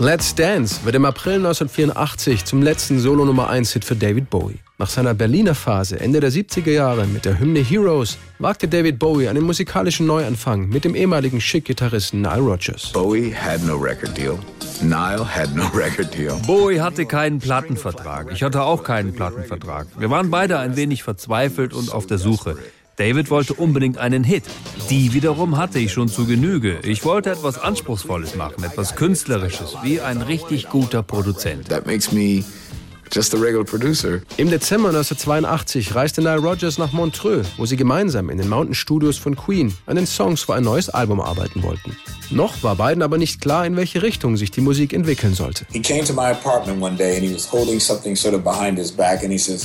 [0.00, 4.60] Let's Dance wird im April 1984 zum letzten Solo Nummer 1 Hit für David Bowie.
[4.78, 9.26] Nach seiner Berliner Phase Ende der 70er Jahre mit der Hymne Heroes wagte David Bowie
[9.26, 12.92] einen musikalischen Neuanfang mit dem ehemaligen Schick-Gitarristen Nile Rodgers.
[12.92, 14.38] Bowie had no record deal.
[14.80, 16.36] Nile had no record deal.
[16.46, 18.30] Bowie hatte keinen Plattenvertrag.
[18.30, 19.88] Ich hatte auch keinen Plattenvertrag.
[19.98, 22.56] Wir waren beide ein wenig verzweifelt und auf der Suche.
[22.98, 24.42] David wollte unbedingt einen Hit.
[24.90, 26.80] Die wiederum hatte ich schon zu Genüge.
[26.82, 31.68] Ich wollte etwas Anspruchsvolles machen, etwas Künstlerisches, wie ein richtig guter Produzent.
[31.68, 32.42] That makes me
[33.12, 34.20] Just a regular producer.
[34.36, 39.16] Im Dezember 1982 reiste Nile Rodgers nach Montreux, wo sie gemeinsam in den Mountain Studios
[39.16, 41.96] von Queen an den Songs für ein neues Album arbeiten wollten.
[42.30, 45.66] Noch war beiden aber nicht klar, in welche Richtung sich die Musik entwickeln sollte.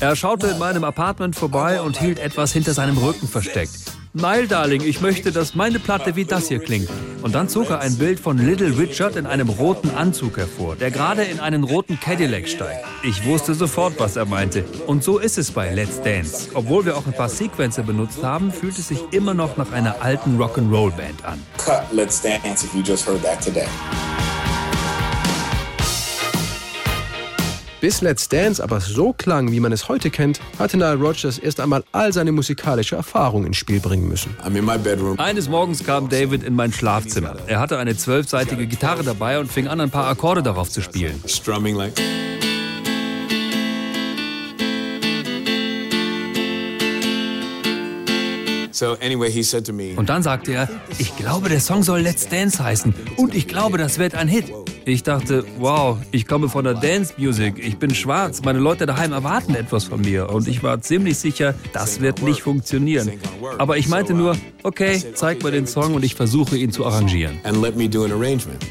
[0.00, 4.01] Er schaute in meinem Apartment vorbei und hielt etwas hinter seinem Rücken versteckt.
[4.14, 6.90] Nile, Darling, ich möchte, dass meine Platte wie das hier klingt.
[7.22, 10.90] Und dann zog er ein Bild von Little Richard in einem roten Anzug hervor, der
[10.90, 12.84] gerade in einen roten Cadillac steigt.
[13.04, 14.66] Ich wusste sofort, was er meinte.
[14.86, 16.50] Und so ist es bei Let's Dance.
[16.52, 20.02] Obwohl wir auch ein paar Sequencer benutzt haben, fühlt es sich immer noch nach einer
[20.02, 21.42] alten Rock'n'Roll-Band an.
[21.56, 23.66] Cut Let's Dance if you just heard that today.
[27.82, 31.58] Bis Let's Dance aber so klang, wie man es heute kennt, hatte Nile Rodgers erst
[31.58, 34.36] einmal all seine musikalische Erfahrung ins Spiel bringen müssen.
[35.18, 37.34] Eines Morgens kam David in mein Schlafzimmer.
[37.48, 41.20] Er hatte eine zwölfseitige Gitarre dabei und fing an, ein paar Akkorde darauf zu spielen.
[49.96, 53.76] Und dann sagte er, ich glaube, der Song soll Let's Dance heißen und ich glaube,
[53.76, 54.52] das wird ein Hit.
[54.84, 59.12] Ich dachte, wow, ich komme von der Dance Music, ich bin schwarz, meine Leute daheim
[59.12, 63.12] erwarten etwas von mir und ich war ziemlich sicher, das wird nicht funktionieren.
[63.58, 67.38] Aber ich meinte nur, okay, zeig mir den Song und ich versuche ihn zu arrangieren.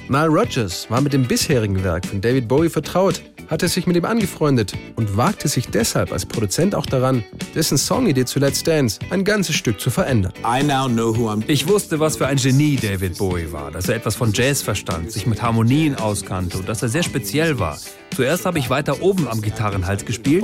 [0.10, 3.22] Nile Rodgers war mit dem bisherigen Werk von David Bowie vertraut
[3.52, 8.24] hatte sich mit ihm angefreundet und wagte sich deshalb als Produzent auch daran, dessen Songidee
[8.24, 10.32] zu Let's Dance ein ganzes Stück zu verändern.
[11.48, 15.12] Ich wusste, was für ein Genie David Bowie war, dass er etwas von Jazz verstand,
[15.12, 17.78] sich mit Harmonien auskannte und dass er sehr speziell war.
[18.16, 20.44] Zuerst habe ich weiter oben am Gitarrenhals gespielt.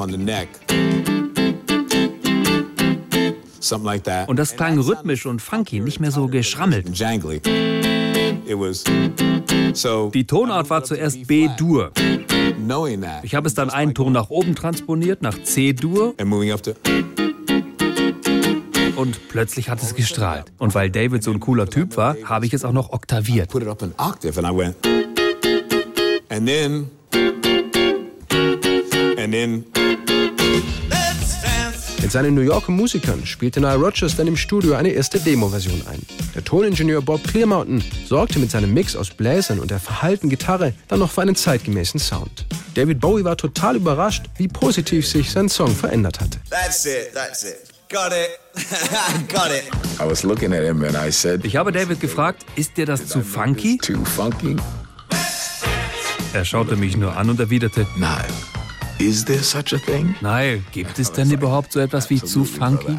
[4.28, 6.88] Und das klang rhythmisch und funky, nicht mehr so geschrammelt.
[10.14, 11.92] Die Tonart war zuerst B-Dur.
[13.24, 16.14] Ich habe es dann einen Ton nach oben transponiert, nach C-Dur.
[18.96, 20.46] Und plötzlich hat es gestrahlt.
[20.58, 23.54] Und weil David so ein cooler Typ war, habe ich es auch noch oktaviert.
[26.30, 26.90] And then,
[29.18, 29.66] and then
[32.02, 36.02] mit seinen New Yorker Musikern spielte Nile Rodgers dann im Studio eine erste Demo-Version ein.
[36.36, 41.00] Der Toningenieur Bob Clearmountain sorgte mit seinem Mix aus Bläsern und der verhalten Gitarre dann
[41.00, 42.46] noch für einen zeitgemäßen Sound.
[42.76, 46.40] David Bowie war total überrascht, wie positiv sich sein Song verändert hatte.
[46.50, 47.58] That's it, that's it.
[47.90, 48.40] Got it.
[49.30, 49.64] Got it.
[50.00, 53.08] I was looking at him and I said, ich habe David gefragt, ist dir das
[53.08, 53.78] zu funky?
[53.78, 54.56] Too funky?
[56.38, 58.28] Er schaute mich nur an und erwiderte, nein.
[59.00, 60.16] Is there such a thing?
[60.22, 62.98] Nein, gibt es denn überhaupt so etwas wie zu funky?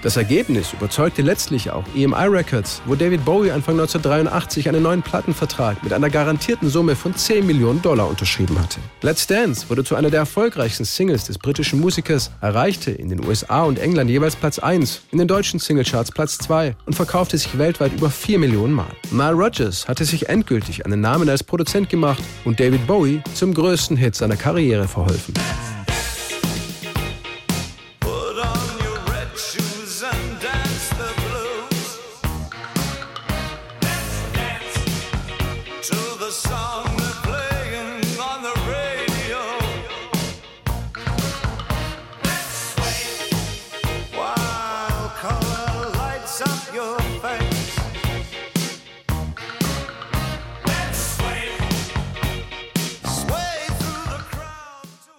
[0.00, 5.82] Das Ergebnis überzeugte letztlich auch EMI Records, wo David Bowie Anfang 1983 einen neuen Plattenvertrag
[5.82, 8.78] mit einer garantierten Summe von 10 Millionen Dollar unterschrieben hatte.
[9.00, 13.64] Let's Dance wurde zu einer der erfolgreichsten Singles des britischen Musikers, erreichte in den USA
[13.64, 17.92] und England jeweils Platz 1, in den deutschen Singlecharts Platz 2 und verkaufte sich weltweit
[17.94, 18.94] über 4 Millionen Mal.
[19.10, 23.96] Nile Rodgers hatte sich endgültig einen Namen als Produzent gemacht und David Bowie zum größten
[23.96, 25.31] Hit seiner Karriere verholfen.